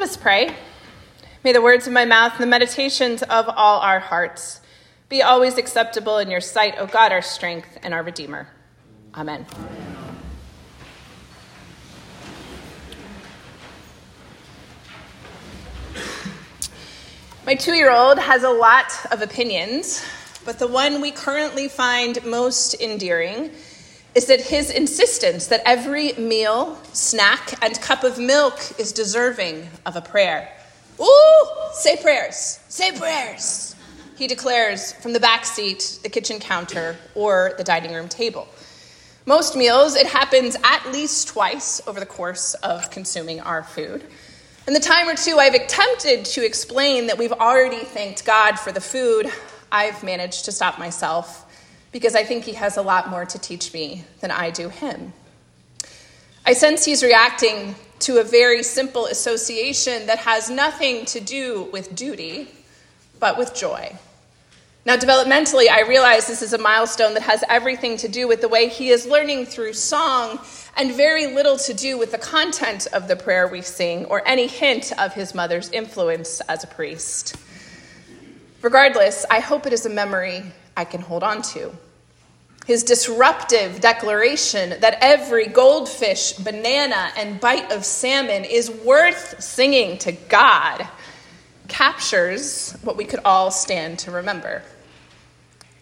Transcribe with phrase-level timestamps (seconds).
[0.00, 0.56] Let us pray.
[1.44, 4.62] May the words of my mouth and the meditations of all our hearts
[5.10, 8.48] be always acceptable in your sight, O God, our strength and our Redeemer.
[9.14, 9.44] Amen.
[17.44, 20.02] My two year old has a lot of opinions,
[20.46, 23.50] but the one we currently find most endearing
[24.14, 29.96] is that his insistence that every meal, snack, and cup of milk is deserving of
[29.96, 30.50] a prayer.
[31.00, 33.74] Ooh, say prayers, say prayers,
[34.16, 38.48] he declares from the back seat, the kitchen counter, or the dining room table.
[39.26, 44.04] Most meals, it happens at least twice over the course of consuming our food.
[44.66, 48.72] And the time or two I've attempted to explain that we've already thanked God for
[48.72, 49.30] the food,
[49.72, 51.49] I've managed to stop myself
[51.92, 55.12] because I think he has a lot more to teach me than I do him.
[56.46, 61.94] I sense he's reacting to a very simple association that has nothing to do with
[61.94, 62.48] duty,
[63.18, 63.96] but with joy.
[64.86, 68.48] Now, developmentally, I realize this is a milestone that has everything to do with the
[68.48, 70.40] way he is learning through song
[70.74, 74.46] and very little to do with the content of the prayer we sing or any
[74.46, 77.36] hint of his mother's influence as a priest.
[78.62, 80.44] Regardless, I hope it is a memory
[80.76, 81.72] I can hold on to.
[82.66, 90.12] His disruptive declaration that every goldfish, banana, and bite of salmon is worth singing to
[90.12, 90.86] God
[91.68, 94.62] captures what we could all stand to remember.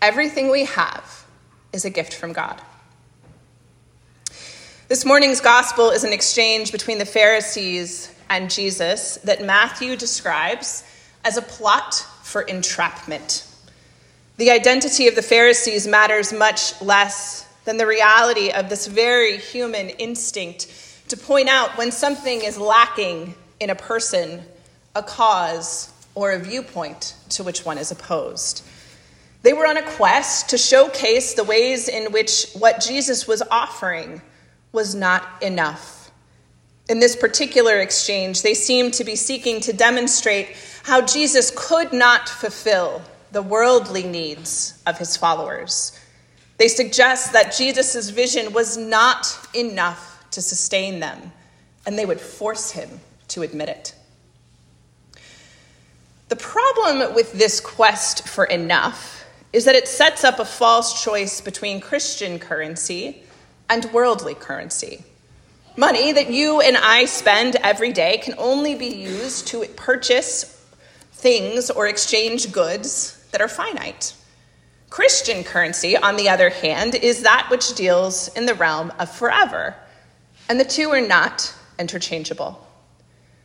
[0.00, 1.26] Everything we have
[1.72, 2.60] is a gift from God.
[4.86, 10.84] This morning's gospel is an exchange between the Pharisees and Jesus that Matthew describes
[11.24, 13.47] as a plot for entrapment.
[14.38, 19.88] The identity of the Pharisees matters much less than the reality of this very human
[19.90, 20.68] instinct
[21.08, 24.44] to point out when something is lacking in a person,
[24.94, 28.62] a cause, or a viewpoint to which one is opposed.
[29.42, 34.22] They were on a quest to showcase the ways in which what Jesus was offering
[34.70, 36.12] was not enough.
[36.88, 42.28] In this particular exchange, they seemed to be seeking to demonstrate how Jesus could not
[42.28, 43.02] fulfill
[43.32, 45.98] the worldly needs of his followers.
[46.56, 51.32] They suggest that Jesus' vision was not enough to sustain them,
[51.86, 53.94] and they would force him to admit it.
[56.28, 61.40] The problem with this quest for enough is that it sets up a false choice
[61.40, 63.22] between Christian currency
[63.70, 65.04] and worldly currency.
[65.76, 70.44] Money that you and I spend every day can only be used to purchase
[71.12, 74.14] things or exchange goods that are finite.
[74.90, 79.74] Christian currency, on the other hand, is that which deals in the realm of forever,
[80.48, 82.66] and the two are not interchangeable.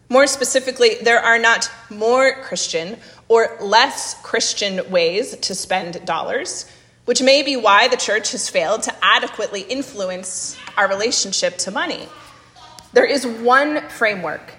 [0.09, 6.69] More specifically, there are not more Christian or less Christian ways to spend dollars,
[7.05, 12.07] which may be why the church has failed to adequately influence our relationship to money.
[12.93, 14.53] There is one framework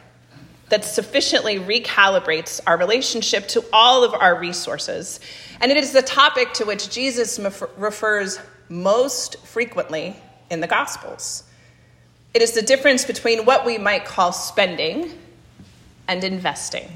[0.68, 5.20] that sufficiently recalibrates our relationship to all of our resources.
[5.60, 7.38] And it is the topic to which Jesus
[7.76, 10.16] refers most frequently
[10.50, 11.44] in the Gospels.
[12.32, 15.10] It is the difference between what we might call spending
[16.08, 16.88] and investing.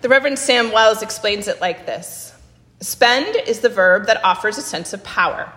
[0.00, 2.32] The Reverend Sam Wells explains it like this
[2.80, 5.50] Spend is the verb that offers a sense of power,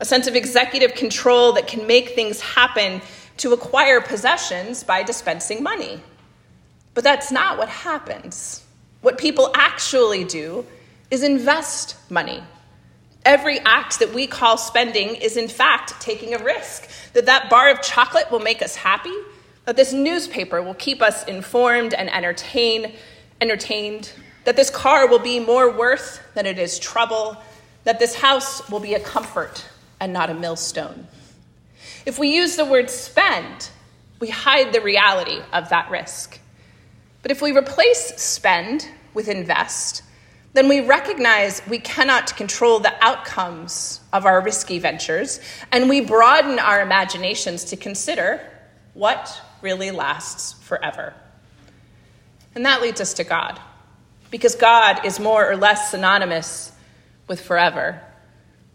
[0.00, 3.02] a sense of executive control that can make things happen
[3.38, 6.00] to acquire possessions by dispensing money.
[6.94, 8.64] But that's not what happens.
[9.00, 10.66] What people actually do
[11.10, 12.42] is invest money.
[13.24, 17.70] Every act that we call spending is, in fact, taking a risk that that bar
[17.70, 19.14] of chocolate will make us happy,
[19.64, 22.92] that this newspaper will keep us informed and entertain,
[23.40, 24.12] entertained,
[24.44, 27.36] that this car will be more worth than it is trouble,
[27.84, 29.64] that this house will be a comfort
[30.00, 31.06] and not a millstone.
[32.04, 33.70] If we use the word spend,
[34.18, 36.38] we hide the reality of that risk.
[37.22, 40.02] But if we replace spend with invest,
[40.54, 45.40] then we recognize we cannot control the outcomes of our risky ventures,
[45.70, 48.40] and we broaden our imaginations to consider
[48.94, 51.14] what really lasts forever.
[52.54, 53.58] And that leads us to God,
[54.30, 56.72] because God is more or less synonymous
[57.28, 58.02] with forever.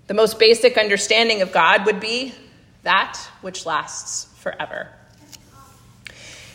[0.07, 2.33] The most basic understanding of God would be
[2.83, 4.89] that which lasts forever.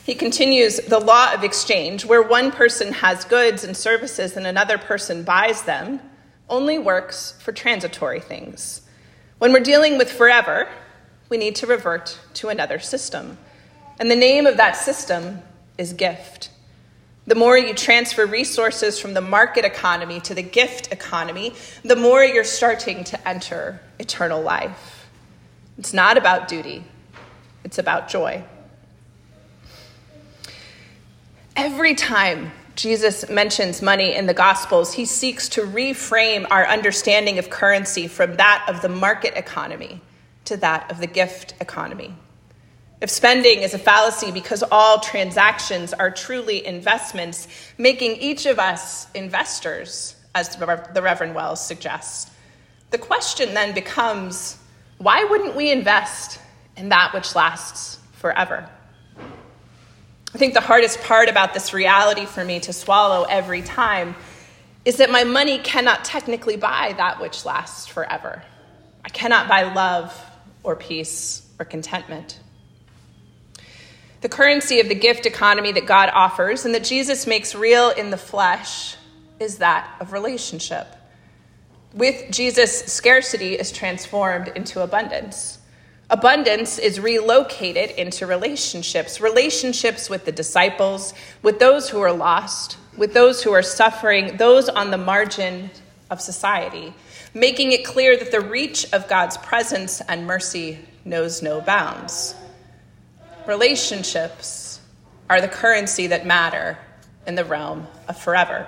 [0.04, 4.76] He continues the law of exchange, where one person has goods and services and another
[4.76, 6.00] person buys them,
[6.48, 8.82] only works for transitory things.
[9.38, 10.68] When we're dealing with forever,
[11.28, 13.38] we need to revert to another system.
[14.00, 15.40] And the name of that system
[15.78, 16.50] is gift.
[17.26, 21.54] The more you transfer resources from the market economy to the gift economy,
[21.84, 24.91] the more you're starting to enter eternal life.
[25.82, 26.84] It's not about duty,
[27.64, 28.44] it's about joy.
[31.56, 37.50] Every time Jesus mentions money in the Gospels, he seeks to reframe our understanding of
[37.50, 40.00] currency from that of the market economy
[40.44, 42.14] to that of the gift economy.
[43.00, 49.08] If spending is a fallacy because all transactions are truly investments, making each of us
[49.14, 52.30] investors, as the Reverend Wells suggests,
[52.90, 54.58] the question then becomes
[55.02, 56.38] why wouldn't we invest
[56.76, 58.68] in that which lasts forever?
[60.34, 64.14] I think the hardest part about this reality for me to swallow every time
[64.84, 68.42] is that my money cannot technically buy that which lasts forever.
[69.04, 70.18] I cannot buy love
[70.62, 72.38] or peace or contentment.
[74.20, 78.10] The currency of the gift economy that God offers and that Jesus makes real in
[78.10, 78.96] the flesh
[79.40, 80.86] is that of relationship.
[81.94, 85.58] With Jesus, scarcity is transformed into abundance.
[86.08, 93.14] Abundance is relocated into relationships relationships with the disciples, with those who are lost, with
[93.14, 95.70] those who are suffering, those on the margin
[96.10, 96.92] of society,
[97.34, 102.34] making it clear that the reach of God's presence and mercy knows no bounds.
[103.46, 104.80] Relationships
[105.28, 106.78] are the currency that matter
[107.26, 108.66] in the realm of forever.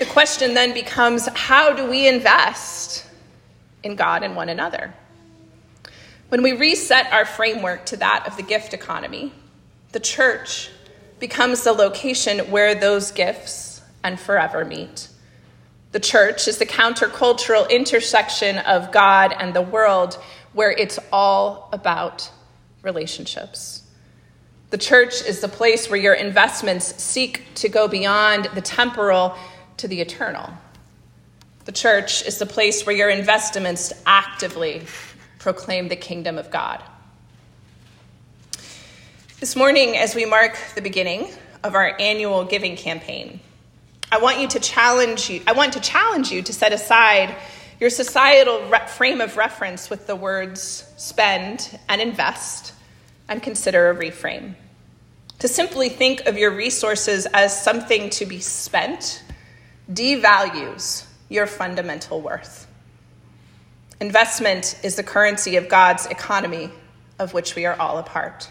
[0.00, 3.04] The question then becomes how do we invest
[3.82, 4.94] in God and one another?
[6.30, 9.30] When we reset our framework to that of the gift economy,
[9.92, 10.70] the church
[11.18, 15.08] becomes the location where those gifts and forever meet.
[15.92, 20.14] The church is the countercultural intersection of God and the world
[20.54, 22.30] where it's all about
[22.80, 23.82] relationships.
[24.70, 29.36] The church is the place where your investments seek to go beyond the temporal
[29.80, 30.50] to the eternal.
[31.64, 34.82] The church is the place where your investments actively
[35.38, 36.82] proclaim the kingdom of God.
[39.40, 41.30] This morning, as we mark the beginning
[41.64, 43.40] of our annual giving campaign,
[44.12, 45.40] I want you to challenge you.
[45.46, 47.34] I want to challenge you to set aside
[47.80, 52.74] your societal re- frame of reference with the words spend and invest
[53.30, 54.56] and consider a reframe.
[55.38, 59.22] To simply think of your resources as something to be spent
[59.92, 62.66] devalues your fundamental worth.
[64.00, 66.70] Investment is the currency of God's economy,
[67.18, 68.50] of which we are all a part.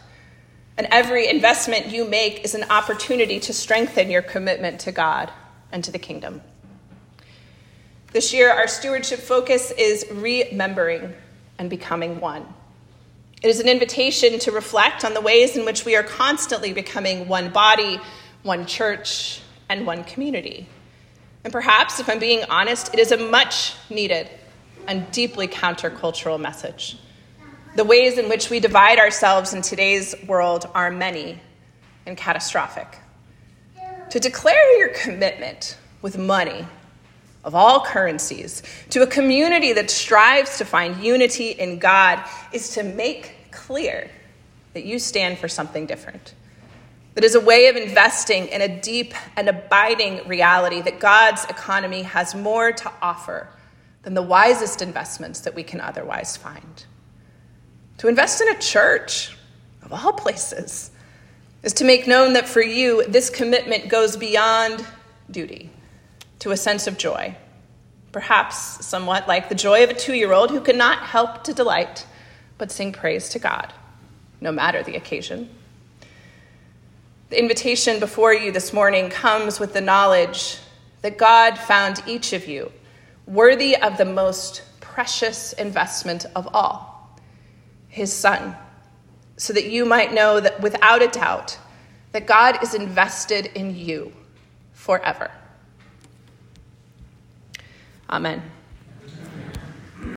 [0.77, 5.31] And every investment you make is an opportunity to strengthen your commitment to God
[5.71, 6.41] and to the kingdom.
[8.11, 11.13] This year, our stewardship focus is remembering
[11.57, 12.45] and becoming one.
[13.41, 17.27] It is an invitation to reflect on the ways in which we are constantly becoming
[17.27, 17.99] one body,
[18.43, 20.67] one church, and one community.
[21.43, 24.29] And perhaps, if I'm being honest, it is a much needed
[24.87, 26.97] and deeply countercultural message.
[27.75, 31.39] The ways in which we divide ourselves in today's world are many
[32.05, 32.97] and catastrophic.
[34.09, 36.65] To declare your commitment with money
[37.43, 42.83] of all currencies to a community that strives to find unity in God is to
[42.83, 44.09] make clear
[44.73, 46.33] that you stand for something different.
[47.19, 52.03] That is a way of investing in a deep and abiding reality that God's economy
[52.03, 53.49] has more to offer
[54.03, 56.85] than the wisest investments that we can otherwise find.
[57.97, 59.37] To invest in a church,
[59.83, 60.91] of all places,
[61.61, 64.85] is to make known that for you, this commitment goes beyond
[65.29, 65.71] duty
[66.39, 67.35] to a sense of joy,
[68.13, 72.07] perhaps somewhat like the joy of a two year old who cannot help to delight
[72.57, 73.73] but sing praise to God,
[74.39, 75.49] no matter the occasion.
[77.29, 80.57] The invitation before you this morning comes with the knowledge
[81.03, 82.71] that God found each of you
[83.27, 87.15] worthy of the most precious investment of all,
[87.87, 88.55] his son,
[89.37, 91.59] so that you might know that without a doubt
[92.13, 94.11] that God is invested in you
[94.73, 95.29] forever.
[98.09, 98.41] Amen.